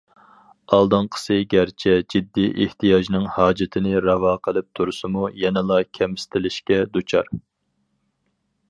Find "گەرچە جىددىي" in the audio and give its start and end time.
1.53-2.49